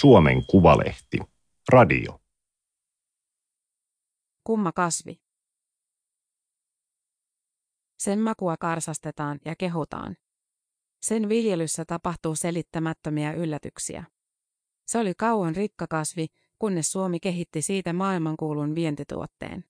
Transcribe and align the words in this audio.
Suomen 0.00 0.46
Kuvalehti. 0.46 1.18
Radio. 1.68 2.20
Kumma 4.44 4.72
kasvi. 4.72 5.20
Sen 7.98 8.20
makua 8.20 8.56
karsastetaan 8.56 9.38
ja 9.44 9.54
kehutaan. 9.56 10.16
Sen 11.02 11.28
viljelyssä 11.28 11.84
tapahtuu 11.84 12.34
selittämättömiä 12.34 13.32
yllätyksiä. 13.32 14.04
Se 14.86 14.98
oli 14.98 15.12
kauan 15.18 15.56
rikkakasvi, 15.56 16.26
kunnes 16.58 16.92
Suomi 16.92 17.20
kehitti 17.20 17.62
siitä 17.62 17.92
maailmankuulun 17.92 18.74
vientituotteen. 18.74 19.64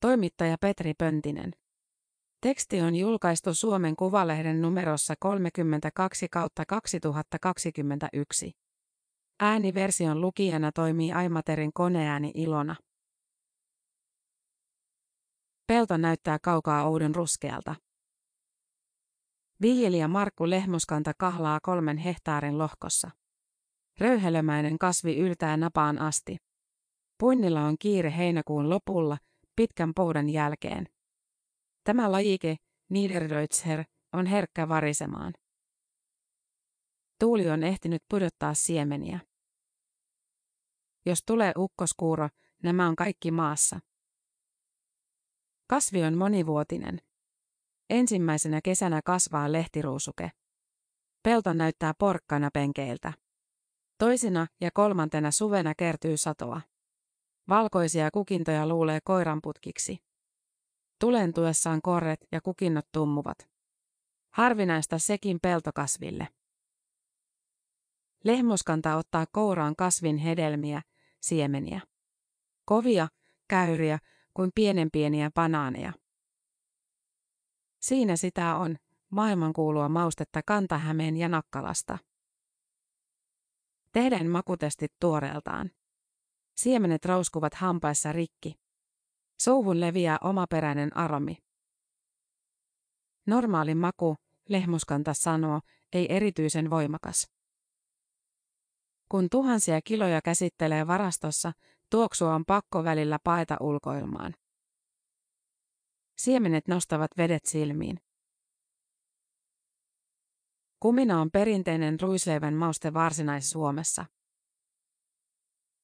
Toimittaja 0.00 0.58
Petri 0.58 0.94
Pöntinen. 0.94 1.59
Teksti 2.42 2.80
on 2.80 2.96
julkaistu 2.96 3.54
Suomen 3.54 3.96
Kuvalehden 3.96 4.62
numerossa 4.62 5.14
32 5.18 6.28
kautta 6.28 6.66
2021. 6.66 8.52
Ääniversion 9.40 10.20
lukijana 10.20 10.72
toimii 10.72 11.12
Aimaterin 11.12 11.72
koneääni 11.72 12.32
Ilona. 12.34 12.76
Pelto 15.66 15.96
näyttää 15.96 16.38
kaukaa 16.42 16.84
oudon 16.84 17.14
ruskealta. 17.14 17.74
Viljelijä 19.62 20.08
Markku 20.08 20.50
Lehmuskanta 20.50 21.12
kahlaa 21.18 21.58
kolmen 21.62 21.96
hehtaarin 21.96 22.58
lohkossa. 22.58 23.10
Röyhelömäinen 23.98 24.78
kasvi 24.78 25.16
yltää 25.16 25.56
napaan 25.56 25.98
asti. 25.98 26.36
Puinnilla 27.18 27.62
on 27.62 27.76
kiire 27.78 28.16
heinäkuun 28.16 28.70
lopulla, 28.70 29.18
pitkän 29.56 29.92
poudan 29.94 30.28
jälkeen. 30.28 30.86
Tämä 31.84 32.12
lajike, 32.12 32.56
Niederdeutzer, 32.90 33.84
on 34.12 34.26
herkkä 34.26 34.68
varisemaan. 34.68 35.34
Tuuli 37.18 37.50
on 37.50 37.62
ehtinyt 37.62 38.02
pudottaa 38.08 38.54
siemeniä. 38.54 39.20
Jos 41.06 41.22
tulee 41.26 41.52
ukkoskuuro, 41.58 42.28
nämä 42.62 42.88
on 42.88 42.96
kaikki 42.96 43.30
maassa. 43.30 43.80
Kasvi 45.66 46.02
on 46.02 46.18
monivuotinen. 46.18 47.00
Ensimmäisenä 47.90 48.60
kesänä 48.64 49.00
kasvaa 49.04 49.52
lehtiruusuke. 49.52 50.30
Pelto 51.22 51.52
näyttää 51.52 51.94
porkkana 51.98 52.50
penkeiltä. 52.54 53.12
Toisena 53.98 54.46
ja 54.60 54.70
kolmantena 54.74 55.30
suvena 55.30 55.74
kertyy 55.74 56.16
satoa. 56.16 56.60
Valkoisia 57.48 58.10
kukintoja 58.10 58.66
luulee 58.68 58.98
koiranputkiksi. 59.04 60.09
Tulentuessaan 61.00 61.82
korret 61.82 62.26
ja 62.32 62.40
kukinnot 62.40 62.86
tummuvat. 62.92 63.48
Harvinaista 64.30 64.98
sekin 64.98 65.38
peltokasville. 65.42 66.28
Lehmuskanta 68.24 68.96
ottaa 68.96 69.26
kouraan 69.32 69.76
kasvin 69.76 70.16
hedelmiä, 70.16 70.82
siemeniä. 71.20 71.80
Kovia, 72.64 73.08
käyriä 73.48 73.98
kuin 74.34 74.50
pienen 74.54 74.88
pieniä 74.92 75.30
banaaneja. 75.34 75.92
Siinä 77.80 78.16
sitä 78.16 78.56
on, 78.56 78.76
maailmankuulua 79.10 79.88
maustetta 79.88 80.40
Kantahämeen 80.46 81.16
ja 81.16 81.28
Nakkalasta. 81.28 81.98
Tehdään 83.92 84.26
makutestit 84.26 84.92
tuoreeltaan. 85.00 85.70
Siemenet 86.56 87.04
rouskuvat 87.04 87.54
hampaissa 87.54 88.12
rikki. 88.12 88.59
Suuhun 89.40 89.80
leviää 89.80 90.18
omaperäinen 90.24 90.96
aromi. 90.96 91.36
Normaali 93.26 93.74
maku, 93.74 94.16
lehmuskanta 94.48 95.14
sanoo, 95.14 95.60
ei 95.92 96.16
erityisen 96.16 96.70
voimakas. 96.70 97.30
Kun 99.08 99.28
tuhansia 99.30 99.80
kiloja 99.84 100.22
käsittelee 100.22 100.86
varastossa, 100.86 101.52
tuoksua 101.90 102.34
on 102.34 102.44
pakko 102.44 102.84
välillä 102.84 103.18
paeta 103.24 103.56
ulkoilmaan. 103.60 104.34
Siemenet 106.18 106.68
nostavat 106.68 107.10
vedet 107.16 107.44
silmiin. 107.44 108.00
Kumina 110.80 111.20
on 111.20 111.30
perinteinen 111.30 112.00
ruisleivän 112.00 112.54
mauste 112.54 112.94
Varsinais-Suomessa. 112.94 114.06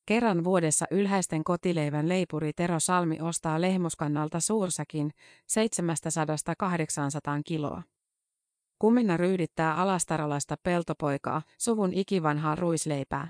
Kerran 0.07 0.45
vuodessa 0.45 0.87
ylhäisten 0.91 1.45
kotileivän 1.45 2.09
leipuri 2.09 2.53
Tero 2.53 2.81
Salmi 2.81 3.21
ostaa 3.21 3.61
lehmuskannalta 3.61 4.41
suursakin 4.41 5.11
700-800 7.39 7.41
kiloa. 7.45 7.83
Kumina 8.79 9.17
ryydittää 9.17 9.75
alastaralaista 9.75 10.57
peltopoikaa, 10.63 11.43
suvun 11.59 11.93
ikivanhaa 11.93 12.55
ruisleipää. 12.55 13.29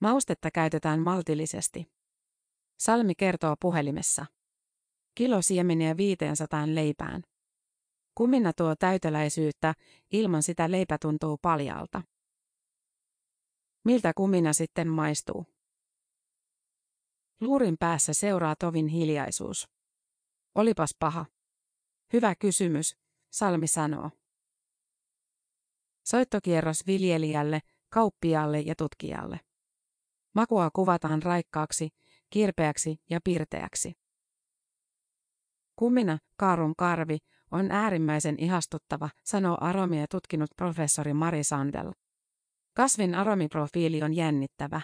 Maustetta 0.00 0.50
käytetään 0.50 1.00
maltillisesti. 1.00 1.86
Salmi 2.78 3.14
kertoo 3.14 3.54
puhelimessa. 3.60 4.26
Kilo 5.14 5.42
siemeniä 5.42 5.96
500 5.96 6.64
leipään. 6.66 7.22
Kumina 8.14 8.52
tuo 8.52 8.76
täyteläisyyttä, 8.76 9.74
ilman 10.12 10.42
sitä 10.42 10.70
leipä 10.70 10.98
tuntuu 10.98 11.38
paljalta. 11.42 12.02
Miltä 13.86 14.12
kumina 14.16 14.52
sitten 14.52 14.88
maistuu? 14.88 15.46
Luurin 17.40 17.76
päässä 17.78 18.14
seuraa 18.14 18.54
tovin 18.56 18.86
hiljaisuus. 18.88 19.68
Olipas 20.54 20.90
paha. 20.98 21.26
Hyvä 22.12 22.34
kysymys, 22.34 22.96
Salmi 23.30 23.66
sanoo. 23.66 24.10
Soittokierros 26.04 26.86
viljelijälle, 26.86 27.60
kauppialle 27.88 28.60
ja 28.60 28.74
tutkijalle. 28.74 29.40
Makua 30.34 30.70
kuvataan 30.70 31.22
raikkaaksi, 31.22 31.88
kirpeäksi 32.30 32.96
ja 33.10 33.20
pirteäksi. 33.24 33.92
Kumina, 35.76 36.18
Kaarun 36.36 36.76
karvi, 36.76 37.18
on 37.50 37.70
äärimmäisen 37.70 38.34
ihastuttava, 38.38 39.08
sanoo 39.24 39.58
aromia 39.60 40.06
tutkinut 40.10 40.50
professori 40.56 41.14
Mari 41.14 41.44
Sandel. 41.44 41.92
Kasvin 42.76 43.14
aromiprofiili 43.14 44.02
on 44.02 44.14
jännittävä. 44.14 44.80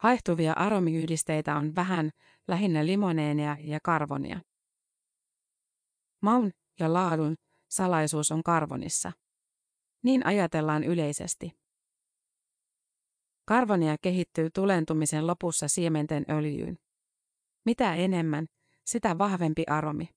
Haihtuvia 0.00 0.52
aromiyhdisteitä 0.52 1.56
on 1.56 1.74
vähän, 1.74 2.10
lähinnä 2.48 2.86
limoneenea 2.86 3.56
ja 3.60 3.78
karvonia. 3.82 4.40
Maun 6.22 6.50
ja 6.80 6.92
laadun 6.92 7.34
salaisuus 7.70 8.32
on 8.32 8.42
karvonissa. 8.42 9.12
Niin 10.02 10.26
ajatellaan 10.26 10.84
yleisesti. 10.84 11.52
Karvonia 13.44 13.96
kehittyy 14.02 14.50
tulentumisen 14.54 15.26
lopussa 15.26 15.68
siementen 15.68 16.24
öljyyn. 16.30 16.78
Mitä 17.64 17.94
enemmän, 17.94 18.46
sitä 18.86 19.18
vahvempi 19.18 19.64
aromi. 19.66 20.08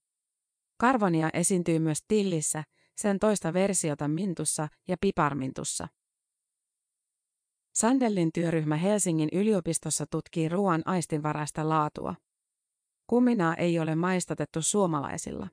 Karvonia 0.76 1.30
esiintyy 1.32 1.78
myös 1.78 1.98
tillissä, 2.08 2.64
sen 2.96 3.18
toista 3.18 3.52
versiota 3.52 4.08
mintussa 4.08 4.68
ja 4.88 4.96
piparmintussa. 5.00 5.88
Sandellin 7.74 8.32
työryhmä 8.32 8.76
Helsingin 8.76 9.28
yliopistossa 9.32 10.06
tutkii 10.06 10.48
ruoan 10.48 10.82
aistinvaraista 10.84 11.68
laatua. 11.68 12.14
Kuminaa 13.06 13.54
ei 13.54 13.78
ole 13.78 13.94
maistatettu 13.94 14.62
suomalaisilla. 14.62 15.48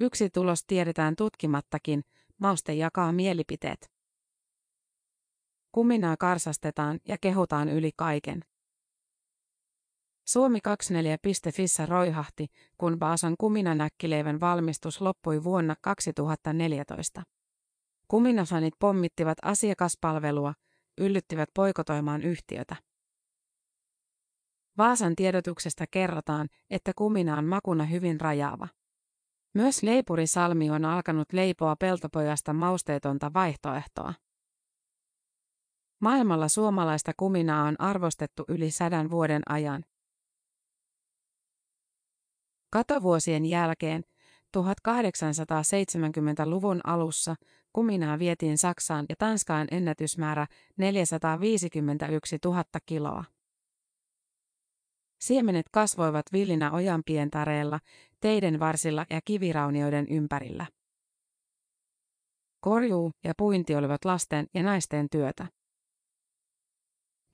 Yksi 0.00 0.30
tulos 0.30 0.64
tiedetään 0.66 1.16
tutkimattakin, 1.16 2.02
mauste 2.38 2.74
jakaa 2.74 3.12
mielipiteet. 3.12 3.90
Kuminaa 5.72 6.16
karsastetaan 6.16 7.00
ja 7.08 7.16
kehutaan 7.20 7.68
yli 7.68 7.90
kaiken. 7.96 8.44
Suomi 10.24 10.58
24.fissä 10.58 11.86
roihahti, 11.86 12.46
kun 12.78 13.00
Vaasan 13.00 13.34
kuminanäkkileivän 13.38 14.40
valmistus 14.40 15.00
loppui 15.00 15.44
vuonna 15.44 15.76
2014. 15.82 17.22
Kuminafanit 18.08 18.74
pommittivat 18.78 19.38
asiakaspalvelua, 19.42 20.54
yllyttivät 20.98 21.48
poikotoimaan 21.54 22.22
yhtiötä. 22.22 22.76
Vaasan 24.78 25.16
tiedotuksesta 25.16 25.84
kerrotaan, 25.90 26.48
että 26.70 26.92
kumina 26.96 27.36
on 27.38 27.44
makuna 27.44 27.84
hyvin 27.84 28.20
rajaava. 28.20 28.68
Myös 29.54 29.82
leipuri 29.82 30.26
Salmi 30.26 30.70
on 30.70 30.84
alkanut 30.84 31.32
leipoa 31.32 31.76
peltopojasta 31.76 32.52
mausteetonta 32.52 33.32
vaihtoehtoa. 33.34 34.14
Maailmalla 36.00 36.48
suomalaista 36.48 37.12
kuminaa 37.16 37.64
on 37.64 37.80
arvostettu 37.80 38.44
yli 38.48 38.70
sadan 38.70 39.10
vuoden 39.10 39.42
ajan. 39.48 39.84
Katovuosien 42.70 43.46
jälkeen 43.46 44.04
1870-luvun 44.56 46.80
alussa 46.84 47.34
kuminaa 47.72 48.18
vietiin 48.18 48.58
Saksaan 48.58 49.06
ja 49.08 49.14
Tanskaan 49.18 49.68
ennätysmäärä 49.70 50.46
451 50.76 52.38
000 52.44 52.64
kiloa. 52.86 53.24
Siemenet 55.20 55.66
kasvoivat 55.72 56.26
villinä 56.32 56.72
ojanpientareella, 56.72 57.80
teiden 58.20 58.60
varsilla 58.60 59.06
ja 59.10 59.20
kiviraunioiden 59.24 60.08
ympärillä. 60.08 60.66
Korjuu 62.60 63.10
ja 63.24 63.32
puinti 63.36 63.74
olivat 63.74 64.04
lasten 64.04 64.46
ja 64.54 64.62
naisten 64.62 65.06
työtä. 65.10 65.46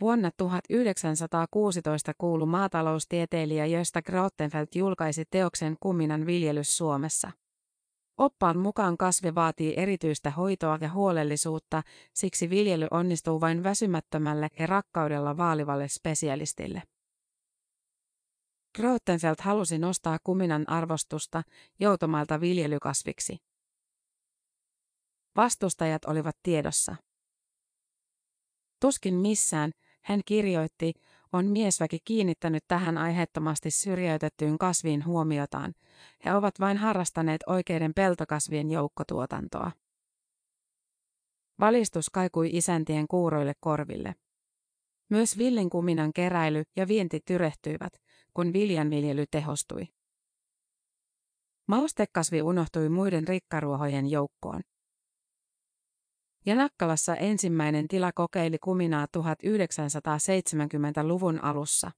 Vuonna 0.00 0.30
1916 0.36 2.12
kuulu 2.18 2.46
maataloustieteilijä 2.46 3.66
Josta 3.66 4.02
Grottenfeldt 4.02 4.74
julkaisi 4.74 5.24
teoksen 5.30 5.76
Kuminan 5.80 6.26
viljelys 6.26 6.76
Suomessa. 6.76 7.30
Oppaan 8.18 8.58
mukaan 8.58 8.96
kasvi 8.96 9.34
vaatii 9.34 9.74
erityistä 9.76 10.30
hoitoa 10.30 10.78
ja 10.80 10.92
huolellisuutta, 10.92 11.82
siksi 12.14 12.50
viljely 12.50 12.86
onnistuu 12.90 13.40
vain 13.40 13.62
väsymättömälle 13.62 14.48
ja 14.58 14.66
rakkaudella 14.66 15.36
vaalivalle 15.36 15.88
spesialistille. 15.88 16.82
Grottenfeldt 18.76 19.40
halusi 19.40 19.78
nostaa 19.78 20.18
kuminan 20.24 20.68
arvostusta 20.68 21.42
joutomalta 21.80 22.40
viljelykasviksi. 22.40 23.36
Vastustajat 25.36 26.04
olivat 26.04 26.36
tiedossa. 26.42 26.96
Tuskin 28.80 29.14
missään, 29.14 29.72
hän 30.08 30.20
kirjoitti, 30.26 30.92
on 31.32 31.46
miesväki 31.46 31.98
kiinnittänyt 32.04 32.64
tähän 32.68 32.98
aiheettomasti 32.98 33.70
syrjäytettyyn 33.70 34.58
kasviin 34.58 35.06
huomiotaan. 35.06 35.74
He 36.24 36.34
ovat 36.34 36.60
vain 36.60 36.76
harrastaneet 36.76 37.40
oikeiden 37.46 37.94
peltokasvien 37.94 38.70
joukkotuotantoa. 38.70 39.72
Valistus 41.60 42.10
kaikui 42.10 42.50
isäntien 42.52 43.08
kuuroille 43.08 43.54
korville. 43.60 44.14
Myös 45.08 45.38
villinkuminan 45.38 46.12
keräily 46.12 46.62
ja 46.76 46.88
vienti 46.88 47.20
tyrehtyivät, 47.24 47.92
kun 48.34 48.52
viljanviljely 48.52 49.24
tehostui. 49.30 49.88
Maustekasvi 51.66 52.42
unohtui 52.42 52.88
muiden 52.88 53.28
rikkaruohojen 53.28 54.10
joukkoon. 54.10 54.60
Ja 56.48 56.54
Nakkalassa 56.54 57.16
ensimmäinen 57.16 57.88
tila 57.88 58.12
kokeili 58.12 58.58
kuminaa 58.58 59.06
1970-luvun 59.18 61.44
alussa. 61.44 61.90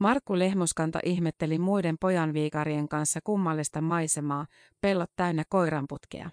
Markku 0.00 0.38
Lehmuskanta 0.38 1.00
ihmetteli 1.04 1.58
muiden 1.58 1.96
pojanviikarien 2.00 2.88
kanssa 2.88 3.20
kummallista 3.24 3.80
maisemaa, 3.80 4.46
pellot 4.80 5.10
täynnä 5.16 5.44
koiranputkea. 5.48 6.30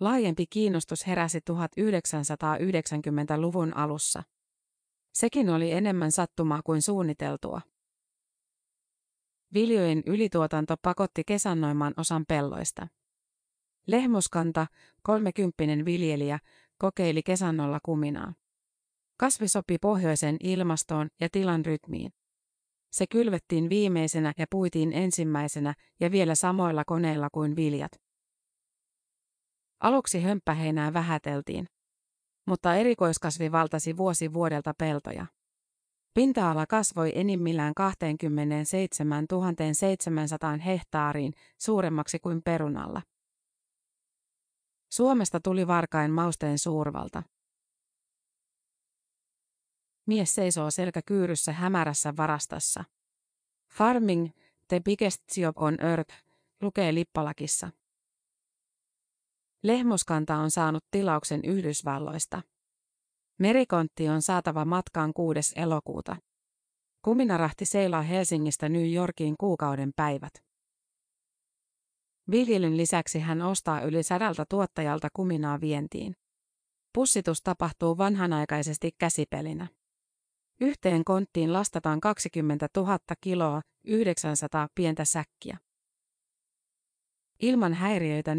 Laajempi 0.00 0.46
kiinnostus 0.46 1.06
heräsi 1.06 1.38
1990-luvun 1.38 3.76
alussa. 3.76 4.22
Sekin 5.12 5.50
oli 5.50 5.72
enemmän 5.72 6.12
sattumaa 6.12 6.60
kuin 6.64 6.82
suunniteltua. 6.82 7.60
Viljojen 9.54 10.02
ylituotanto 10.06 10.76
pakotti 10.82 11.24
kesannoimaan 11.24 11.94
osan 11.96 12.24
pelloista. 12.28 12.88
Lehmuskanta, 13.86 14.66
kolmekymppinen 15.02 15.84
viljelijä, 15.84 16.38
kokeili 16.78 17.22
kesannolla 17.22 17.78
kuminaa. 17.84 18.34
Kasvi 19.16 19.48
sopi 19.48 19.78
pohjoisen 19.78 20.36
ilmastoon 20.40 21.08
ja 21.20 21.28
tilan 21.32 21.64
rytmiin. 21.64 22.12
Se 22.92 23.06
kylvettiin 23.06 23.68
viimeisenä 23.68 24.32
ja 24.38 24.46
puitiin 24.50 24.92
ensimmäisenä 24.92 25.74
ja 26.00 26.10
vielä 26.10 26.34
samoilla 26.34 26.84
koneilla 26.84 27.28
kuin 27.32 27.56
viljat. 27.56 27.92
Aluksi 29.80 30.20
hömppäheinää 30.20 30.92
vähäteltiin. 30.92 31.66
Mutta 32.46 32.74
erikoiskasvi 32.74 33.52
valtasi 33.52 33.96
vuosi 33.96 34.32
vuodelta 34.32 34.74
peltoja. 34.78 35.26
Pinta-ala 36.14 36.66
kasvoi 36.66 37.12
enimmillään 37.14 37.74
27 37.74 39.26
700 39.72 40.56
hehtaariin 40.56 41.32
suuremmaksi 41.58 42.18
kuin 42.18 42.42
perunalla. 42.44 43.02
Suomesta 44.92 45.40
tuli 45.40 45.66
varkain 45.66 46.10
mausteen 46.10 46.58
suurvalta. 46.58 47.22
Mies 50.06 50.34
seisoo 50.34 50.70
selkäkyyryssä 50.70 51.52
hämärässä 51.52 52.14
varastossa. 52.16 52.84
Farming, 53.72 54.28
the 54.68 54.80
biggest 54.80 55.22
job 55.36 55.58
on 55.58 55.76
earth, 55.80 56.14
lukee 56.62 56.94
lippalakissa. 56.94 57.70
Lehmuskanta 59.62 60.36
on 60.36 60.50
saanut 60.50 60.84
tilauksen 60.90 61.40
Yhdysvalloista. 61.44 62.42
Merikontti 63.38 64.08
on 64.08 64.22
saatava 64.22 64.64
matkaan 64.64 65.12
6. 65.14 65.40
elokuuta. 65.56 66.16
Kuminarahti 67.02 67.64
seilaa 67.64 68.02
Helsingistä 68.02 68.68
New 68.68 68.92
Yorkiin 68.94 69.34
kuukauden 69.40 69.90
päivät. 69.96 70.51
Viljelyn 72.30 72.76
lisäksi 72.76 73.18
hän 73.18 73.42
ostaa 73.42 73.80
yli 73.80 74.02
sadalta 74.02 74.44
tuottajalta 74.48 75.08
kuminaa 75.12 75.60
vientiin. 75.60 76.16
Pussitus 76.94 77.42
tapahtuu 77.42 77.98
vanhanaikaisesti 77.98 78.90
käsipelinä. 78.98 79.66
Yhteen 80.60 81.04
konttiin 81.04 81.52
lastataan 81.52 82.00
20 82.00 82.68
000 82.76 82.98
kiloa, 83.20 83.62
900 83.84 84.68
pientä 84.74 85.04
säkkiä. 85.04 85.58
Ilman 87.40 87.74
häiriöitä 87.74 88.34
4-5 88.34 88.36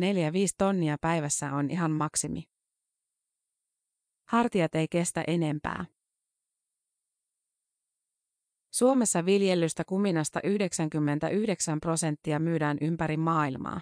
tonnia 0.57 0.97
päivässä 1.01 1.53
on 1.53 1.71
ihan 1.71 1.91
maksimi. 1.91 2.43
Hartiat 4.27 4.75
ei 4.75 4.87
kestä 4.87 5.23
enempää. 5.27 5.85
Suomessa 8.73 9.25
viljellystä 9.25 9.83
kuminasta 9.83 10.39
99 10.43 11.79
prosenttia 11.79 12.39
myydään 12.39 12.77
ympäri 12.81 13.17
maailmaa. 13.17 13.81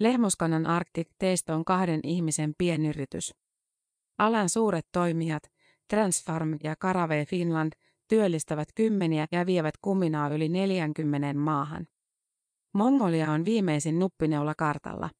Lehmuskannan 0.00 0.66
Arctic 0.66 1.08
Taste 1.18 1.52
on 1.52 1.64
kahden 1.64 2.00
ihmisen 2.02 2.54
pienyritys. 2.58 3.34
Alan 4.18 4.48
suuret 4.48 4.86
toimijat, 4.92 5.42
Transfarm 5.88 6.56
ja 6.62 6.76
Karave 6.76 7.24
Finland, 7.24 7.72
työllistävät 8.08 8.68
kymmeniä 8.74 9.26
ja 9.32 9.46
vievät 9.46 9.74
kuminaa 9.82 10.28
yli 10.28 10.48
40 10.48 11.34
maahan. 11.34 11.86
Mongolia 12.74 13.32
on 13.32 13.44
viimeisin 13.44 13.98
nuppineula 13.98 14.54
kartalla. 14.54 15.10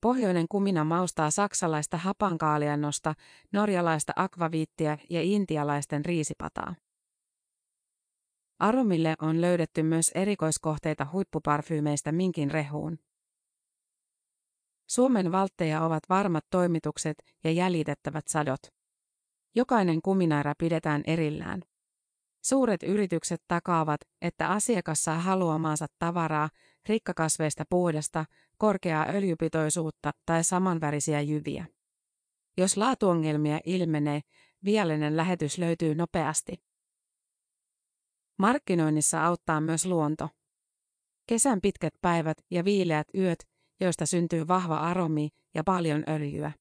Pohjoinen 0.00 0.46
kumina 0.48 0.84
maustaa 0.84 1.30
saksalaista 1.30 1.96
hapankaaliannosta, 1.96 3.14
norjalaista 3.52 4.12
akvaviittiä 4.16 4.98
ja 5.10 5.22
intialaisten 5.22 6.04
riisipataa. 6.04 6.74
Aromille 8.58 9.14
on 9.22 9.40
löydetty 9.40 9.82
myös 9.82 10.10
erikoiskohteita 10.14 11.06
huippuparfyymeistä 11.12 12.12
minkin 12.12 12.50
rehuun. 12.50 12.98
Suomen 14.90 15.32
valtteja 15.32 15.82
ovat 15.82 16.02
varmat 16.08 16.44
toimitukset 16.50 17.22
ja 17.44 17.50
jäljitettävät 17.50 18.28
sadot. 18.28 18.60
Jokainen 19.54 20.02
kuminaira 20.02 20.54
pidetään 20.58 21.02
erillään. 21.06 21.62
Suuret 22.44 22.82
yritykset 22.82 23.42
takaavat, 23.48 24.00
että 24.22 24.48
asiakas 24.48 25.04
saa 25.04 25.18
haluamaansa 25.18 25.86
tavaraa, 25.98 26.48
rikkakasveista 26.88 27.64
puhdasta, 27.70 28.24
korkeaa 28.56 29.06
öljypitoisuutta 29.08 30.10
tai 30.26 30.44
samanvärisiä 30.44 31.20
jyviä. 31.20 31.66
Jos 32.56 32.76
laatuongelmia 32.76 33.60
ilmenee, 33.64 34.20
viallinen 34.64 35.16
lähetys 35.16 35.58
löytyy 35.58 35.94
nopeasti. 35.94 36.62
Markkinoinnissa 38.38 39.24
auttaa 39.24 39.60
myös 39.60 39.86
luonto. 39.86 40.28
Kesän 41.26 41.60
pitkät 41.60 41.94
päivät 42.00 42.38
ja 42.50 42.64
viileät 42.64 43.08
yöt, 43.14 43.48
joista 43.80 44.06
syntyy 44.06 44.48
vahva 44.48 44.76
aromi 44.78 45.28
ja 45.54 45.64
paljon 45.64 46.04
öljyä. 46.08 46.52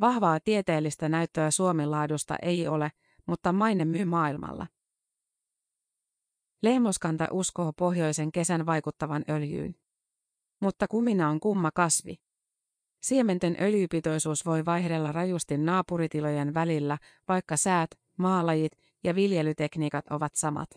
Vahvaa 0.00 0.40
tieteellistä 0.40 1.08
näyttöä 1.08 1.50
Suomen 1.50 1.90
laadusta 1.90 2.36
ei 2.42 2.68
ole, 2.68 2.92
mutta 3.26 3.52
maine 3.52 3.84
myy 3.84 4.04
maailmalla. 4.04 4.66
Lehmoskanta 6.66 7.28
uskoo 7.30 7.72
pohjoisen 7.72 8.32
kesän 8.32 8.66
vaikuttavan 8.66 9.24
öljyyn. 9.30 9.74
Mutta 10.60 10.88
kumina 10.88 11.30
on 11.30 11.40
kumma 11.40 11.70
kasvi. 11.70 12.16
Siementen 13.02 13.56
öljypitoisuus 13.60 14.46
voi 14.46 14.64
vaihdella 14.64 15.12
rajusti 15.12 15.58
naapuritilojen 15.58 16.54
välillä, 16.54 16.98
vaikka 17.28 17.56
säät, 17.56 17.90
maalajit 18.18 18.72
ja 19.04 19.14
viljelytekniikat 19.14 20.04
ovat 20.10 20.34
samat. 20.34 20.70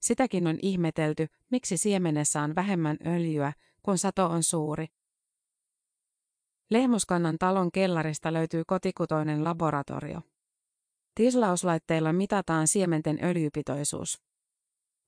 Sitäkin 0.00 0.46
on 0.46 0.58
ihmetelty, 0.62 1.26
miksi 1.50 1.76
siemenessä 1.76 2.42
on 2.42 2.54
vähemmän 2.54 2.96
öljyä, 3.06 3.52
kun 3.82 3.98
sato 3.98 4.26
on 4.26 4.42
suuri. 4.42 4.86
Lehmuskannan 6.70 7.38
talon 7.38 7.72
kellarista 7.72 8.32
löytyy 8.32 8.62
kotikutoinen 8.66 9.44
laboratorio. 9.44 10.20
Tislauslaitteilla 11.14 12.12
mitataan 12.12 12.68
siementen 12.68 13.18
öljypitoisuus. 13.24 14.22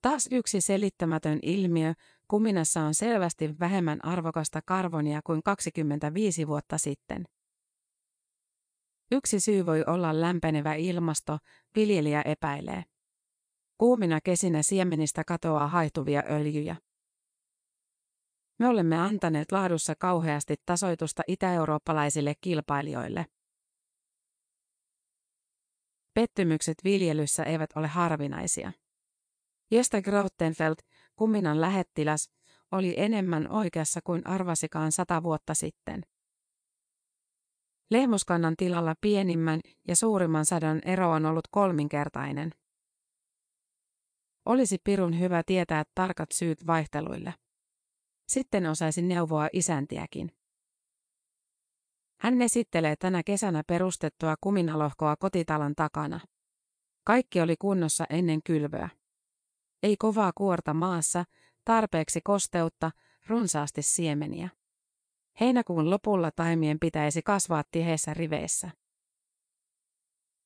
Taas 0.01 0.27
yksi 0.31 0.61
selittämätön 0.61 1.39
ilmiö, 1.41 1.93
kuminassa 2.27 2.81
on 2.81 2.93
selvästi 2.93 3.59
vähemmän 3.59 4.05
arvokasta 4.05 4.61
karbonia 4.65 5.21
kuin 5.23 5.43
25 5.43 6.47
vuotta 6.47 6.77
sitten. 6.77 7.25
Yksi 9.11 9.39
syy 9.39 9.65
voi 9.65 9.83
olla 9.87 10.21
lämpenevä 10.21 10.73
ilmasto, 10.73 11.37
viljelijä 11.75 12.21
epäilee. 12.21 12.83
Kuumina 13.77 14.19
kesinä 14.21 14.63
siemenistä 14.63 15.23
katoaa 15.23 15.67
haihtuvia 15.67 16.23
öljyjä. 16.29 16.75
Me 18.59 18.67
olemme 18.67 18.97
antaneet 18.97 19.51
laadussa 19.51 19.93
kauheasti 19.95 20.55
tasoitusta 20.65 21.23
itä-eurooppalaisille 21.27 22.33
kilpailijoille. 22.41 23.25
Pettymykset 26.15 26.77
viljelyssä 26.83 27.43
eivät 27.43 27.69
ole 27.75 27.87
harvinaisia. 27.87 28.71
Josta 29.71 30.01
Grottenfeld, 30.01 30.75
kuminan 31.15 31.61
lähettiläs, 31.61 32.29
oli 32.71 32.93
enemmän 32.97 33.51
oikeassa 33.51 33.99
kuin 34.03 34.27
arvasikaan 34.27 34.91
sata 34.91 35.23
vuotta 35.23 35.53
sitten. 35.53 36.01
Lehmuskannan 37.91 38.55
tilalla 38.57 38.95
pienimmän 39.01 39.59
ja 39.87 39.95
suurimman 39.95 40.45
sadon 40.45 40.81
ero 40.85 41.11
on 41.11 41.25
ollut 41.25 41.47
kolminkertainen. 41.51 42.51
Olisi 44.45 44.77
pirun 44.83 45.19
hyvä 45.19 45.43
tietää 45.45 45.83
tarkat 45.95 46.31
syyt 46.31 46.67
vaihteluille. 46.67 47.33
Sitten 48.27 48.65
osaisin 48.65 49.07
neuvoa 49.07 49.47
isäntiäkin. 49.53 50.31
Hän 52.19 52.41
esittelee 52.41 52.95
tänä 52.95 53.23
kesänä 53.23 53.63
perustettua 53.67 54.35
kuminalohkoa 54.41 55.15
kotitalon 55.15 55.75
takana. 55.75 56.19
Kaikki 57.03 57.41
oli 57.41 57.55
kunnossa 57.59 58.05
ennen 58.09 58.43
kylvöä. 58.43 58.89
Ei 59.83 59.97
kovaa 59.97 60.31
kuorta 60.35 60.73
maassa, 60.73 61.25
tarpeeksi 61.65 62.21
kosteutta, 62.23 62.91
runsaasti 63.27 63.81
siemeniä. 63.81 64.49
Heinäkuun 65.39 65.89
lopulla 65.89 66.31
taimien 66.31 66.79
pitäisi 66.79 67.21
kasvaa 67.21 67.63
tiheissä 67.71 68.13
riveissä. 68.13 68.71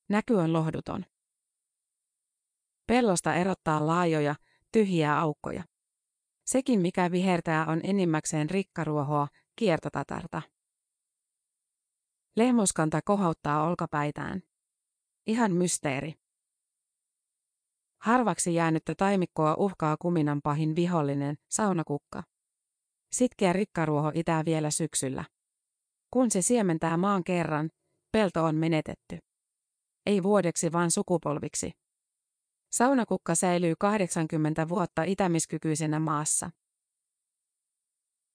Näky 0.10 0.34
on 0.34 0.54
lohduton. 0.54 1.06
Pellosta 2.88 3.36
erottaa 3.36 3.88
laajoja, 3.88 4.36
tyhjiä 4.72 5.20
aukkoja. 5.20 5.64
Sekin, 6.46 6.82
mikä 6.82 7.12
vihertää, 7.12 7.66
on 7.66 7.82
enimmäkseen 7.84 8.50
rikkaruohoa, 8.50 9.28
kiertotatarta. 9.56 10.42
Lehmuskanta 12.36 13.00
kohauttaa 13.06 13.68
olkapäitään. 13.68 14.42
Ihan 15.28 15.52
mysteeri. 15.52 16.14
Harvaksi 18.02 18.54
jäänyttä 18.54 18.94
taimikkoa 18.98 19.56
uhkaa 19.58 19.98
kuminan 20.02 20.42
pahin 20.44 20.76
vihollinen, 20.76 21.36
saunakukka. 21.50 22.24
Sitkeä 23.12 23.54
rikkaruoho 23.54 24.12
itää 24.16 24.46
vielä 24.46 24.72
syksyllä. 24.72 25.26
Kun 26.12 26.32
se 26.32 26.42
siementää 26.42 26.98
maan 26.98 27.24
kerran, 27.24 27.70
pelto 28.12 28.44
on 28.44 28.56
menetetty. 28.56 29.18
Ei 30.06 30.24
vuodeksi, 30.24 30.72
vaan 30.72 30.92
sukupolviksi. 30.92 31.72
Saunakukka 32.72 33.36
säilyy 33.36 33.74
80 33.80 34.70
vuotta 34.70 35.04
itämiskykyisenä 35.04 36.00
maassa. 36.00 36.50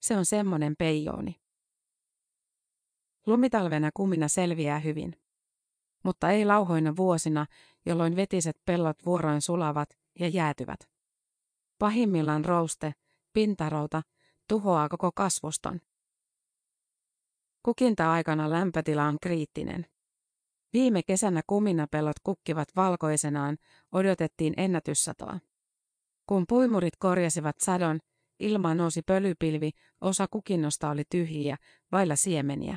Se 0.00 0.16
on 0.16 0.24
semmonen 0.24 0.74
peijooni. 0.78 1.43
Lumitalvena 3.26 3.90
kumina 3.94 4.28
selviää 4.28 4.78
hyvin. 4.78 5.16
Mutta 6.02 6.30
ei 6.30 6.44
lauhoina 6.44 6.96
vuosina, 6.96 7.46
jolloin 7.86 8.16
vetiset 8.16 8.56
pellot 8.64 8.96
vuoroin 9.06 9.40
sulavat 9.40 9.88
ja 10.20 10.28
jäätyvät. 10.28 10.80
Pahimmillaan 11.78 12.44
rouste, 12.44 12.94
pintarouta, 13.32 14.02
tuhoaa 14.48 14.88
koko 14.88 15.12
kasvuston. 15.12 15.80
Kukinta-aikana 17.62 18.50
lämpötila 18.50 19.04
on 19.04 19.16
kriittinen. 19.22 19.86
Viime 20.72 21.02
kesänä 21.02 21.42
kuminapellot 21.46 22.16
kukkivat 22.22 22.68
valkoisenaan, 22.76 23.56
odotettiin 23.92 24.54
ennätyssatoa. 24.56 25.38
Kun 26.26 26.44
puimurit 26.48 26.96
korjasivat 26.96 27.56
sadon, 27.60 28.00
ilmaan 28.40 28.76
nousi 28.76 29.02
pölypilvi, 29.02 29.70
osa 30.00 30.26
kukinnosta 30.30 30.90
oli 30.90 31.02
tyhjiä, 31.10 31.56
vailla 31.92 32.16
siemeniä. 32.16 32.76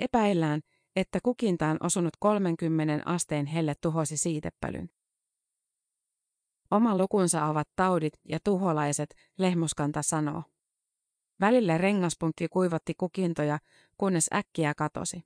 Epäillään, 0.00 0.60
että 0.96 1.18
kukintaan 1.22 1.76
osunut 1.80 2.12
30 2.20 3.02
asteen 3.06 3.46
helle 3.46 3.74
tuhosi 3.80 4.16
siitepölyn. 4.16 4.90
Oma 6.70 6.98
lukunsa 6.98 7.46
ovat 7.46 7.68
taudit 7.76 8.12
ja 8.24 8.38
tuholaiset, 8.44 9.14
lehmuskanta 9.38 10.02
sanoo. 10.02 10.42
Välillä 11.40 11.78
rengaspunkki 11.78 12.48
kuivatti 12.48 12.94
kukintoja, 12.94 13.58
kunnes 13.98 14.30
äkkiä 14.34 14.74
katosi. 14.74 15.22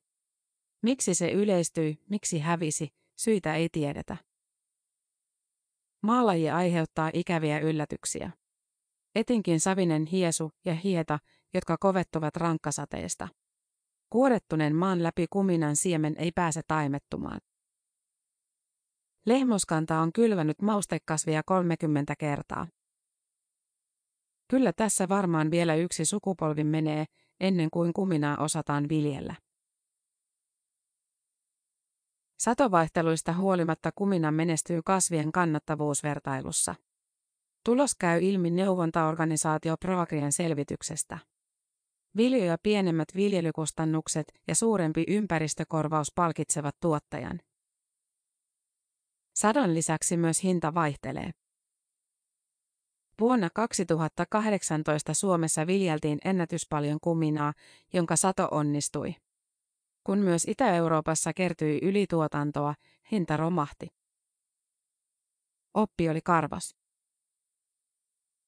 Miksi 0.82 1.14
se 1.14 1.32
yleistyi, 1.32 1.98
miksi 2.10 2.38
hävisi, 2.38 2.88
syitä 3.16 3.54
ei 3.54 3.68
tiedetä. 3.68 4.16
Maalaji 6.02 6.50
aiheuttaa 6.50 7.10
ikäviä 7.14 7.58
yllätyksiä. 7.58 8.30
Etinkin 9.14 9.60
savinen 9.60 10.06
hiesu 10.06 10.52
ja 10.64 10.74
hieta, 10.74 11.18
jotka 11.54 11.76
kovettuvat 11.76 12.36
rankkasateesta. 12.36 13.28
Kuorettuneen 14.14 14.76
maan 14.76 15.02
läpi 15.02 15.26
kuminan 15.30 15.76
siemen 15.76 16.14
ei 16.18 16.32
pääse 16.32 16.60
taimettumaan. 16.68 17.40
Lehmuskanta 19.26 20.00
on 20.00 20.12
kylvänyt 20.12 20.62
maustekasvia 20.62 21.42
30 21.46 22.16
kertaa. 22.16 22.66
Kyllä 24.48 24.72
tässä 24.72 25.08
varmaan 25.08 25.50
vielä 25.50 25.74
yksi 25.74 26.04
sukupolvi 26.04 26.64
menee, 26.64 27.04
ennen 27.40 27.70
kuin 27.70 27.92
kuminaa 27.92 28.36
osataan 28.36 28.88
viljellä. 28.88 29.34
Satovaihteluista 32.38 33.32
huolimatta 33.32 33.90
kumina 33.94 34.30
menestyy 34.30 34.82
kasvien 34.84 35.32
kannattavuusvertailussa. 35.32 36.74
Tulos 37.64 37.94
käy 37.94 38.22
ilmi 38.22 38.50
neuvontaorganisaatio 38.50 39.76
Proagrien 39.76 40.32
selvityksestä. 40.32 41.33
Viljoja 42.16 42.58
pienemmät 42.62 43.08
viljelykustannukset 43.16 44.32
ja 44.48 44.54
suurempi 44.54 45.04
ympäristökorvaus 45.08 46.12
palkitsevat 46.14 46.76
tuottajan. 46.80 47.40
Sadon 49.34 49.74
lisäksi 49.74 50.16
myös 50.16 50.42
hinta 50.42 50.74
vaihtelee. 50.74 51.30
Vuonna 53.20 53.48
2018 53.54 55.14
Suomessa 55.14 55.66
viljeltiin 55.66 56.18
ennätyspaljon 56.24 56.98
kuminaa, 57.00 57.52
jonka 57.92 58.16
sato 58.16 58.48
onnistui. 58.50 59.14
Kun 60.04 60.18
myös 60.18 60.44
Itä-Euroopassa 60.48 61.32
kertyi 61.32 61.78
ylituotantoa, 61.82 62.74
hinta 63.12 63.36
romahti. 63.36 63.88
Oppi 65.74 66.08
oli 66.08 66.20
karvas. 66.20 66.76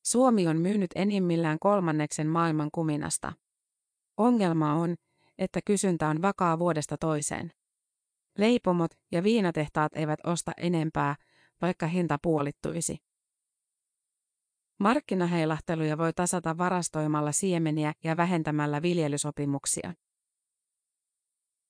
Suomi 0.03 0.47
on 0.49 0.57
myynyt 0.61 0.91
enimmillään 0.95 1.59
kolmanneksen 1.59 2.27
maailman 2.27 2.71
kuminasta. 2.71 3.33
Ongelma 4.17 4.73
on, 4.73 4.95
että 5.39 5.61
kysyntä 5.65 6.09
on 6.09 6.23
vakaa 6.23 6.59
vuodesta 6.59 6.97
toiseen. 6.99 7.53
Leipomot 8.39 8.91
ja 9.13 9.23
viinatehtaat 9.23 9.93
eivät 9.97 10.21
osta 10.25 10.53
enempää, 10.57 11.17
vaikka 11.63 11.87
hinta 11.87 12.19
puolittuisi. 12.23 12.99
Markkinaheilahteluja 14.81 15.99
voi 15.99 16.13
tasata 16.13 16.59
varastoimalla 16.59 17.33
siemeniä 17.33 17.93
ja 18.05 18.17
vähentämällä 18.17 18.83
viljelysopimuksia. 18.83 19.95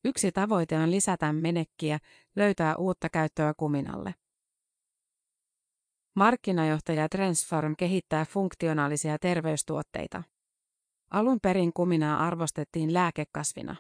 Yksi 0.04 0.32
tavoite 0.32 0.78
on 0.78 0.90
lisätä 0.90 1.32
menekkiä, 1.32 1.98
löytää 2.36 2.76
uutta 2.76 3.08
käyttöä 3.08 3.54
kuminalle. 3.56 4.14
Markkinajohtaja 6.14 7.08
Transform 7.08 7.74
kehittää 7.78 8.24
funktionaalisia 8.24 9.18
terveystuotteita. 9.18 10.22
Alun 11.10 11.38
perin 11.42 11.72
kuminaa 11.72 12.26
arvostettiin 12.26 12.94
lääkekasvina. 12.94 13.76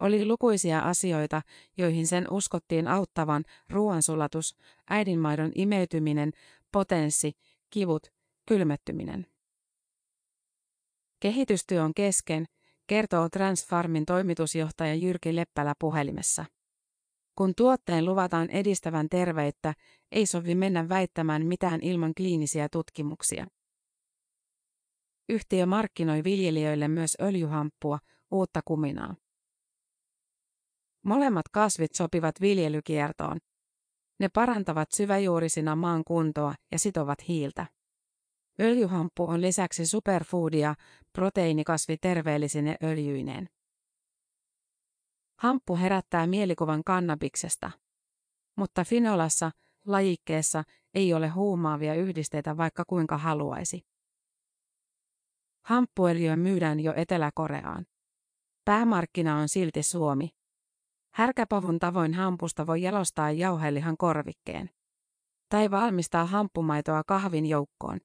Oli 0.00 0.26
lukuisia 0.26 0.78
asioita, 0.80 1.42
joihin 1.76 2.06
sen 2.06 2.26
uskottiin 2.30 2.88
auttavan 2.88 3.44
ruoansulatus, 3.70 4.56
äidinmaidon 4.90 5.52
imeytyminen, 5.54 6.32
potenssi, 6.72 7.32
kivut, 7.70 8.12
kylmettyminen. 8.48 9.26
Kehitystyö 11.20 11.84
on 11.84 11.94
kesken, 11.94 12.46
kertoo 12.86 13.28
Transfarmin 13.28 14.06
toimitusjohtaja 14.06 14.94
Jyrki 14.94 15.36
Leppälä 15.36 15.74
puhelimessa. 15.78 16.44
Kun 17.34 17.54
tuotteen 17.56 18.04
luvataan 18.04 18.50
edistävän 18.50 19.08
terveyttä, 19.08 19.74
ei 20.12 20.26
sovi 20.26 20.54
mennä 20.54 20.88
väittämään 20.88 21.46
mitään 21.46 21.80
ilman 21.82 22.12
kliinisiä 22.16 22.68
tutkimuksia. 22.72 23.46
Yhtiö 25.30 25.66
markkinoi 25.66 26.24
viljelijöille 26.24 26.88
myös 26.88 27.16
öljyhamppua, 27.20 27.98
uutta 28.30 28.60
kuminaa. 28.64 29.14
Molemmat 31.04 31.48
kasvit 31.52 31.94
sopivat 31.94 32.40
viljelykiertoon. 32.40 33.38
Ne 34.20 34.28
parantavat 34.28 34.88
syväjuurisina 34.90 35.76
maan 35.76 36.04
kuntoa 36.04 36.54
ja 36.72 36.78
sitovat 36.78 37.28
hiiltä. 37.28 37.66
Öljyhamppu 38.60 39.24
on 39.24 39.40
lisäksi 39.40 39.86
superfoodia, 39.86 40.74
proteiinikasvi 41.12 41.96
terveellisine 41.96 42.76
öljyineen. 42.82 43.48
Hamppu 45.38 45.76
herättää 45.76 46.26
mielikuvan 46.26 46.84
kannabiksesta. 46.84 47.70
Mutta 48.56 48.84
finolassa, 48.84 49.50
lajikkeessa, 49.86 50.62
ei 50.94 51.14
ole 51.14 51.28
huumaavia 51.28 51.94
yhdisteitä 51.94 52.56
vaikka 52.56 52.84
kuinka 52.86 53.18
haluaisi. 53.18 53.90
Hamppuöljyä 55.70 56.36
myydään 56.36 56.80
jo 56.80 56.92
Etelä-Koreaan. 56.96 57.86
Päämarkkina 58.64 59.36
on 59.36 59.48
silti 59.48 59.82
Suomi. 59.82 60.28
Härkäpavun 61.14 61.78
tavoin 61.78 62.14
hampusta 62.14 62.66
voi 62.66 62.82
jalostaa 62.82 63.30
jauhelihan 63.30 63.96
korvikkeen. 63.96 64.70
Tai 65.48 65.70
valmistaa 65.70 66.26
hamppumaitoa 66.26 67.02
kahvin 67.06 67.46
joukkoon. 67.46 67.98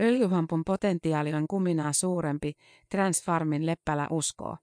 Öljyhampun 0.00 0.62
potentiaali 0.66 1.34
on 1.34 1.44
kuminaa 1.50 1.92
suurempi, 1.92 2.52
Transfarmin 2.90 3.66
Leppälä 3.66 4.08
uskoo. 4.10 4.56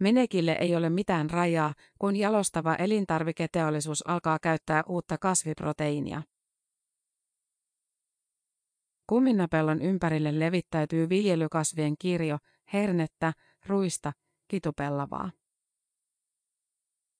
Menekille 0.00 0.52
ei 0.52 0.76
ole 0.76 0.90
mitään 0.90 1.30
rajaa, 1.30 1.74
kun 1.98 2.16
jalostava 2.16 2.74
elintarviketeollisuus 2.74 4.06
alkaa 4.06 4.38
käyttää 4.38 4.82
uutta 4.86 5.18
kasviproteiinia. 5.18 6.22
Kuminnapellon 9.06 9.82
ympärille 9.82 10.40
levittäytyy 10.40 11.08
viljelykasvien 11.08 11.94
kirjo, 11.98 12.38
hernettä, 12.72 13.32
ruista, 13.66 14.12
kitupellavaa. 14.48 15.30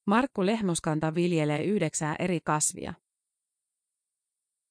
Markku 0.07 0.45
Lehmuskanta 0.45 1.15
viljelee 1.15 1.63
yhdeksää 1.63 2.15
eri 2.19 2.39
kasvia. 2.43 2.93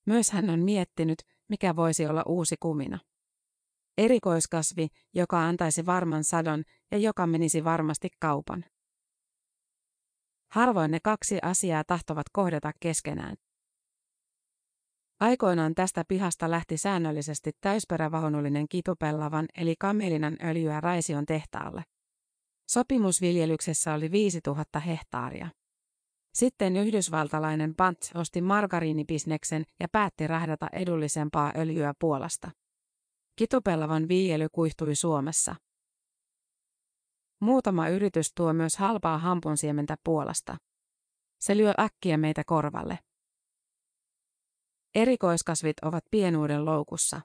Myös 0.07 0.31
hän 0.31 0.51
on 0.51 0.61
miettinyt, 0.61 1.19
mikä 1.49 1.77
voisi 1.77 2.07
olla 2.07 2.23
uusi 2.27 2.57
kumina. 2.61 2.99
Erikoiskasvi, 3.99 4.89
joka 5.15 5.47
antaisi 5.47 5.87
varman 5.87 6.25
sadon 6.25 6.63
ja 6.91 6.99
joka 6.99 7.27
menisi 7.27 7.65
varmasti 7.65 8.09
kaupan. 8.21 8.65
Harvoin 10.51 10.91
ne 10.91 11.01
kaksi 11.01 11.39
asiaa 11.43 11.85
tahtovat 11.85 12.27
kohdata 12.33 12.73
keskenään. 12.81 13.37
Aikoinaan 15.21 15.75
tästä 15.75 16.05
pihasta 16.09 16.51
lähti 16.51 16.77
säännöllisesti 16.77 17.51
täysperävaunullinen 17.61 18.69
kitupellavan 18.69 19.47
eli 19.57 19.75
kamelinan 19.79 20.37
öljyä 20.45 20.81
Raision 20.81 21.27
tehtaalle. 21.27 21.85
Sopimusviljelyksessä 22.71 23.95
oli 23.95 24.11
5000 24.11 24.81
hehtaaria. 24.81 25.49
Sitten 26.35 26.77
yhdysvaltalainen 26.77 27.75
Pant 27.75 27.99
osti 28.15 28.41
margariinibisneksen 28.41 29.65
ja 29.81 29.89
päätti 29.93 30.27
rahdata 30.27 30.69
edullisempaa 30.73 31.53
öljyä 31.57 31.95
Puolasta. 31.99 32.51
Kitupellavan 33.37 34.09
viljely 34.09 34.49
kuihtui 34.53 34.95
Suomessa. 34.95 35.57
Muutama 37.41 37.89
yritys 37.89 38.33
tuo 38.35 38.53
myös 38.53 38.77
halpaa 38.77 39.19
hampunsiementä 39.19 39.97
Puolasta. 40.05 40.57
Se 41.41 41.57
lyö 41.57 41.73
äkkiä 41.81 42.17
meitä 42.17 42.43
korvalle. 42.47 42.99
Erikoiskasvit 44.95 45.77
ovat 45.83 46.05
pienuuden 46.11 46.65
loukussa. 46.65 47.21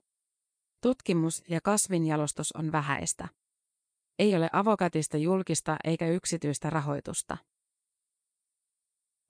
Tutkimus 0.82 1.44
ja 1.50 1.62
kasvinjalostus 1.64 2.52
on 2.52 2.72
vähäistä. 2.72 3.28
Ei 4.20 4.36
ole 4.36 4.50
avokatista 4.54 5.18
julkista 5.18 5.78
eikä 5.84 6.08
yksityistä 6.08 6.70
rahoitusta. 6.70 7.38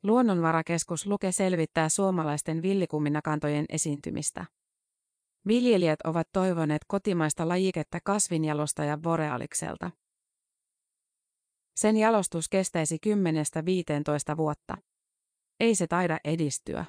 Luonnonvarakeskus 0.03 1.05
Luke 1.05 1.31
selvittää 1.31 1.89
suomalaisten 1.89 2.61
villikuminakantojen 2.61 3.65
esiintymistä. 3.69 4.45
Viljelijät 5.47 5.99
ovat 6.03 6.27
toivoneet 6.33 6.81
kotimaista 6.87 7.47
lajiketta 7.47 7.99
kasvinjalostaja 8.03 8.97
Borealikselta. 8.97 9.91
Sen 11.75 11.97
jalostus 11.97 12.49
kestäisi 12.49 12.97
10-15 14.33 14.37
vuotta. 14.37 14.77
Ei 15.59 15.75
se 15.75 15.87
taida 15.87 16.19
edistyä. 16.23 16.85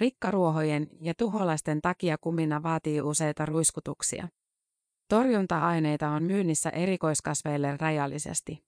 Rikkaruohojen 0.00 0.88
ja 1.00 1.14
tuholaisten 1.14 1.82
takia 1.82 2.18
kumina 2.18 2.62
vaatii 2.62 3.00
useita 3.00 3.46
ruiskutuksia. 3.46 4.28
Torjunta-aineita 5.08 6.08
on 6.08 6.22
myynnissä 6.22 6.70
erikoiskasveille 6.70 7.76
rajallisesti. 7.76 8.64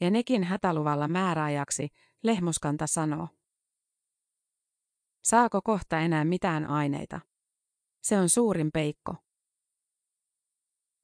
Ja 0.00 0.10
nekin 0.10 0.44
hätäluvalla 0.44 1.08
määräajaksi, 1.08 1.88
Lehmuskanta 2.22 2.86
sanoo. 2.86 3.28
Saako 5.22 5.62
kohta 5.62 5.98
enää 5.98 6.24
mitään 6.24 6.66
aineita? 6.66 7.20
Se 8.02 8.18
on 8.18 8.28
suurin 8.28 8.72
peikko. 8.72 9.14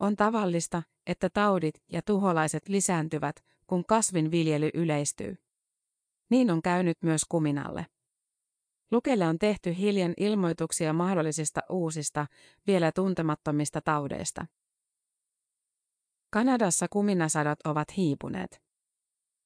On 0.00 0.16
tavallista, 0.16 0.82
että 1.06 1.30
taudit 1.30 1.82
ja 1.88 2.02
tuholaiset 2.02 2.68
lisääntyvät, 2.68 3.44
kun 3.66 3.84
kasvinviljely 3.84 4.70
yleistyy. 4.74 5.36
Niin 6.30 6.50
on 6.50 6.62
käynyt 6.62 6.98
myös 7.02 7.24
kuminalle. 7.28 7.86
Lukelle 8.90 9.26
on 9.26 9.38
tehty 9.38 9.76
hiljan 9.76 10.14
ilmoituksia 10.16 10.92
mahdollisista 10.92 11.60
uusista, 11.70 12.26
vielä 12.66 12.92
tuntemattomista 12.92 13.80
taudeista. 13.80 14.46
Kanadassa 16.30 16.86
kuminasadot 16.90 17.58
ovat 17.64 17.96
hiipuneet. 17.96 18.62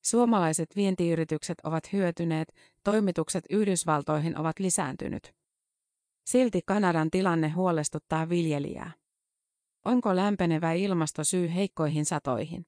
Suomalaiset 0.04 0.76
vientiyritykset 0.76 1.58
ovat 1.64 1.92
hyötyneet, 1.92 2.54
toimitukset 2.84 3.44
Yhdysvaltoihin 3.50 4.38
ovat 4.38 4.58
lisääntynyt. 4.58 5.34
Silti 6.26 6.60
Kanadan 6.66 7.10
tilanne 7.10 7.48
huolestuttaa 7.48 8.28
viljelijää. 8.28 8.92
Onko 9.84 10.16
lämpenevä 10.16 10.72
ilmasto 10.72 11.24
syy 11.24 11.54
heikkoihin 11.54 12.04
satoihin? 12.04 12.66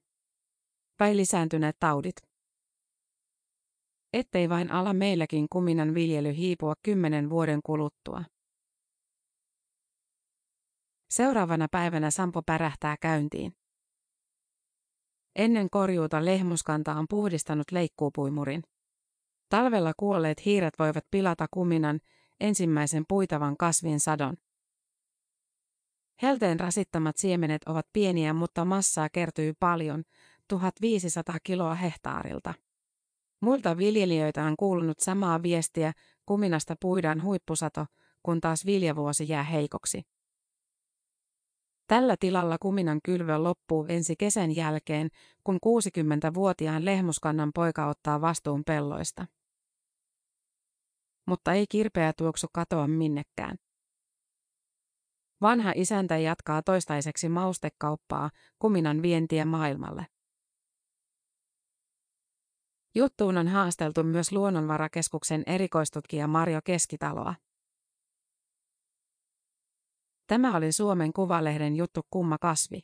Vai 0.99 1.17
lisääntyneet 1.17 1.75
taudit? 1.79 2.15
Ettei 4.15 4.49
vain 4.49 4.71
ala 4.71 4.93
meilläkin 4.93 5.47
kuminan 5.49 5.93
viljely 5.93 6.35
hiipua 6.35 6.73
kymmenen 6.83 7.29
vuoden 7.29 7.59
kuluttua. 7.63 8.23
Seuraavana 11.09 11.67
päivänä 11.71 12.11
Sampo 12.11 12.41
pärähtää 12.41 12.95
käyntiin. 13.01 13.55
Ennen 15.35 15.69
korjuuta 15.69 16.25
lehmuskanta 16.25 16.93
on 16.93 17.05
puhdistanut 17.09 17.71
leikkuupuimurin. 17.71 18.63
Talvella 19.49 19.93
kuolleet 19.97 20.45
hiiret 20.45 20.73
voivat 20.79 21.05
pilata 21.11 21.47
kuminan, 21.51 21.99
ensimmäisen 22.39 23.03
puitavan 23.09 23.57
kasvin 23.57 23.99
sadon. 23.99 24.37
Helteen 26.21 26.59
rasittamat 26.59 27.17
siemenet 27.17 27.63
ovat 27.63 27.85
pieniä, 27.93 28.33
mutta 28.33 28.65
massaa 28.65 29.09
kertyy 29.09 29.53
paljon, 29.59 30.03
1500 30.47 31.37
kiloa 31.43 31.75
hehtaarilta. 31.75 32.53
Muilta 33.41 33.77
viljelijöitä 33.77 34.43
on 34.43 34.55
kuulunut 34.59 34.99
samaa 34.99 35.43
viestiä, 35.43 35.93
kuminasta 36.25 36.75
puidaan 36.81 37.23
huippusato, 37.23 37.85
kun 38.23 38.41
taas 38.41 38.65
viljavuosi 38.65 39.29
jää 39.29 39.43
heikoksi. 39.43 40.01
Tällä 41.87 42.15
tilalla 42.19 42.57
kuminan 42.61 42.99
kylvö 43.03 43.37
loppuu 43.37 43.85
ensi 43.89 44.15
kesän 44.15 44.55
jälkeen, 44.55 45.09
kun 45.43 45.59
60-vuotiaan 45.65 46.85
lehmuskannan 46.85 47.51
poika 47.55 47.87
ottaa 47.87 48.21
vastuun 48.21 48.63
pelloista. 48.63 49.25
Mutta 51.25 51.53
ei 51.53 51.65
kirpeä 51.69 52.13
tuoksu 52.17 52.47
katoa 52.53 52.87
minnekään. 52.87 53.57
Vanha 55.41 55.73
isäntä 55.75 56.17
jatkaa 56.17 56.61
toistaiseksi 56.61 57.29
maustekauppaa, 57.29 58.29
kuminan 58.59 59.01
vientiä 59.01 59.45
maailmalle. 59.45 60.05
Juttuun 62.97 63.37
on 63.37 63.47
haasteltu 63.47 64.03
myös 64.03 64.31
Luonnonvarakeskuksen 64.31 65.43
erikoistutkija 65.45 66.27
Marjo 66.27 66.59
Keskitaloa. 66.63 67.35
Tämä 70.27 70.57
oli 70.57 70.71
Suomen 70.71 71.13
Kuvalehden 71.13 71.75
juttu 71.75 72.01
Kumma 72.09 72.37
kasvi. 72.37 72.79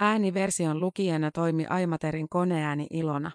Ääniversion 0.00 0.80
lukijana 0.80 1.30
toimi 1.30 1.66
Aimaterin 1.66 2.28
koneääni 2.28 2.86
Ilona. 2.90 3.30